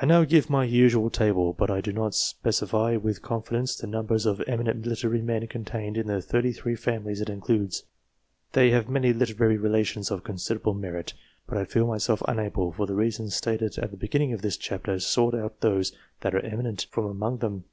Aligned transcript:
I 0.00 0.06
now 0.06 0.24
give 0.24 0.48
my 0.48 0.64
usual 0.64 1.10
table, 1.10 1.52
but 1.52 1.70
I 1.70 1.82
do 1.82 1.92
not 1.92 2.14
specify 2.14 2.96
with 2.96 3.20
confidence 3.20 3.76
the 3.76 3.86
numbers 3.86 4.24
of 4.24 4.42
eminent 4.46 4.86
literary 4.86 5.20
people 5.20 5.46
con 5.46 5.62
tained 5.66 5.98
in 5.98 6.06
the 6.06 6.22
thirty 6.22 6.52
three 6.52 6.74
families 6.74 7.20
it 7.20 7.28
includes. 7.28 7.82
They 8.52 8.70
have 8.70 8.88
many 8.88 9.12
literary 9.12 9.58
relations 9.58 10.10
of 10.10 10.24
considerable 10.24 10.72
merit, 10.72 11.12
but 11.46 11.58
I 11.58 11.66
feel 11.66 11.86
myself 11.86 12.22
unable, 12.26 12.72
for 12.72 12.86
the 12.86 12.94
reasons 12.94 13.34
stated 13.36 13.76
at 13.76 13.90
the 13.90 13.98
begin 13.98 14.20
ning 14.22 14.32
of 14.32 14.40
this 14.40 14.56
chapter, 14.56 14.94
to 14.94 15.00
sort 15.00 15.34
out 15.34 15.60
those 15.60 15.92
that 16.22 16.34
are" 16.34 16.40
eminent" 16.52 16.86
from 16.90 17.04
among 17.04 17.36
them. 17.36 17.64